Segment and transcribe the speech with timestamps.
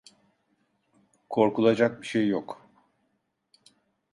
[1.29, 2.69] Korkulacak bir şey yok.